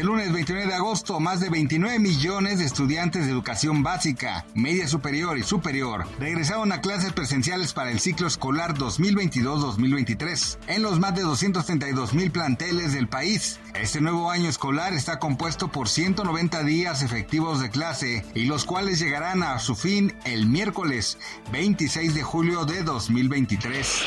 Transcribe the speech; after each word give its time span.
Este 0.00 0.08
lunes 0.08 0.32
29 0.32 0.66
de 0.66 0.74
agosto, 0.74 1.20
más 1.20 1.40
de 1.40 1.50
29 1.50 1.98
millones 1.98 2.58
de 2.58 2.64
estudiantes 2.64 3.26
de 3.26 3.32
educación 3.32 3.82
básica, 3.82 4.46
media 4.54 4.88
superior 4.88 5.36
y 5.36 5.42
superior 5.42 6.06
regresaron 6.18 6.72
a 6.72 6.80
clases 6.80 7.12
presenciales 7.12 7.74
para 7.74 7.90
el 7.90 8.00
ciclo 8.00 8.26
escolar 8.26 8.72
2022-2023 8.78 10.56
en 10.68 10.82
los 10.82 10.98
más 11.00 11.14
de 11.16 11.20
232 11.20 12.14
mil 12.14 12.30
planteles 12.30 12.94
del 12.94 13.08
país. 13.08 13.60
Este 13.74 14.00
nuevo 14.00 14.30
año 14.30 14.48
escolar 14.48 14.94
está 14.94 15.18
compuesto 15.18 15.68
por 15.68 15.86
190 15.86 16.62
días 16.64 17.02
efectivos 17.02 17.60
de 17.60 17.68
clase 17.68 18.24
y 18.34 18.46
los 18.46 18.64
cuales 18.64 19.00
llegarán 19.00 19.42
a 19.42 19.58
su 19.58 19.74
fin 19.74 20.14
el 20.24 20.46
miércoles 20.46 21.18
26 21.52 22.14
de 22.14 22.22
julio 22.22 22.64
de 22.64 22.84
2023. 22.84 24.06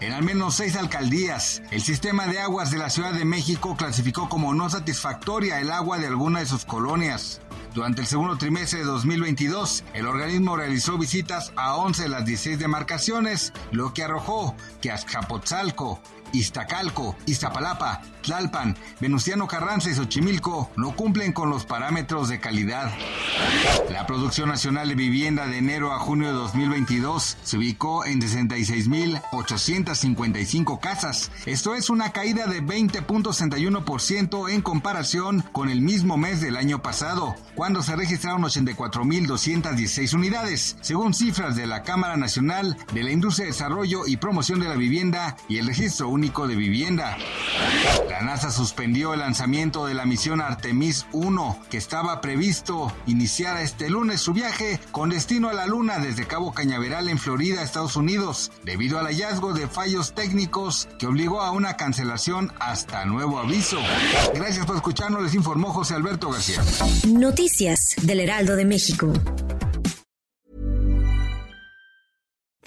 En 0.00 0.14
al 0.14 0.22
menos 0.22 0.54
seis 0.54 0.76
alcaldías, 0.76 1.60
el 1.70 1.82
sistema 1.82 2.26
de 2.26 2.40
aguas 2.40 2.70
de 2.70 2.78
la 2.78 2.88
Ciudad 2.88 3.12
de 3.12 3.26
México 3.26 3.76
clasificó 3.76 4.30
como 4.30 4.54
no 4.54 4.70
satisfactoria 4.70 5.60
el 5.60 5.70
agua 5.70 5.98
de 5.98 6.06
alguna 6.06 6.40
de 6.40 6.46
sus 6.46 6.64
colonias. 6.64 7.42
Durante 7.74 8.00
el 8.00 8.06
segundo 8.06 8.38
trimestre 8.38 8.78
de 8.78 8.86
2022, 8.86 9.84
el 9.92 10.06
organismo 10.06 10.56
realizó 10.56 10.96
visitas 10.96 11.52
a 11.54 11.76
11 11.76 12.04
de 12.04 12.08
las 12.08 12.24
16 12.24 12.58
demarcaciones, 12.58 13.52
lo 13.72 13.92
que 13.92 14.02
arrojó 14.02 14.56
que 14.80 14.90
Azcapotzalco, 14.90 16.00
Iztacalco, 16.32 17.16
Iztapalapa, 17.26 18.02
Tlalpan, 18.22 18.76
Venustiano 19.00 19.46
Carranza 19.46 19.90
y 19.90 19.94
Xochimilco 19.94 20.70
no 20.76 20.94
cumplen 20.94 21.32
con 21.32 21.48
los 21.50 21.64
parámetros 21.64 22.28
de 22.28 22.40
calidad. 22.40 22.92
La 23.90 24.06
producción 24.06 24.48
nacional 24.48 24.88
de 24.88 24.94
vivienda 24.94 25.46
de 25.46 25.58
enero 25.58 25.92
a 25.92 25.98
junio 25.98 26.28
de 26.28 26.34
2022 26.34 27.36
se 27.42 27.58
ubicó 27.58 28.04
en 28.04 28.20
66.855 28.20 30.78
casas. 30.80 31.30
Esto 31.46 31.74
es 31.74 31.90
una 31.90 32.12
caída 32.12 32.46
de 32.46 32.62
20.61% 32.62 34.50
en 34.50 34.62
comparación 34.62 35.42
con 35.52 35.70
el 35.70 35.80
mismo 35.80 36.16
mes 36.16 36.40
del 36.40 36.56
año 36.56 36.82
pasado, 36.82 37.34
cuando 37.54 37.82
se 37.82 37.96
registraron 37.96 38.42
84.216 38.42 40.14
unidades, 40.14 40.76
según 40.80 41.14
cifras 41.14 41.56
de 41.56 41.66
la 41.66 41.82
Cámara 41.82 42.16
Nacional 42.16 42.76
de 42.92 43.02
la 43.02 43.10
Industria 43.10 43.46
de 43.46 43.52
Desarrollo 43.52 44.06
y 44.06 44.16
Promoción 44.16 44.60
de 44.60 44.68
la 44.68 44.76
Vivienda 44.76 45.36
y 45.48 45.58
el 45.58 45.66
Registro 45.66 46.08
Único 46.20 46.46
de 46.46 46.54
Vivienda. 46.54 47.16
La 48.10 48.20
NASA 48.20 48.50
suspendió 48.50 49.14
el 49.14 49.20
lanzamiento 49.20 49.86
de 49.86 49.94
la 49.94 50.04
misión 50.04 50.42
Artemis 50.42 51.06
1, 51.12 51.58
que 51.70 51.78
estaba 51.78 52.20
previsto 52.20 52.92
iniciar 53.06 53.56
este 53.56 53.88
lunes 53.88 54.20
su 54.20 54.34
viaje 54.34 54.78
con 54.92 55.08
destino 55.08 55.48
a 55.48 55.54
la 55.54 55.66
Luna 55.66 55.98
desde 55.98 56.26
Cabo 56.26 56.52
Cañaveral 56.52 57.08
en 57.08 57.16
Florida, 57.16 57.62
Estados 57.62 57.96
Unidos, 57.96 58.52
debido 58.64 58.98
al 58.98 59.06
hallazgo 59.06 59.54
de 59.54 59.66
fallos 59.66 60.12
técnicos 60.12 60.90
que 60.98 61.06
obligó 61.06 61.40
a 61.40 61.52
una 61.52 61.78
cancelación 61.78 62.52
hasta 62.60 63.06
nuevo 63.06 63.38
aviso. 63.38 63.78
Gracias 64.34 64.66
por 64.66 64.76
escucharnos, 64.76 65.22
les 65.22 65.34
informó 65.34 65.72
José 65.72 65.94
Alberto 65.94 66.28
García. 66.28 66.62
Noticias 67.08 67.94
del 68.02 68.20
Heraldo 68.20 68.56
de 68.56 68.66
México. 68.66 69.10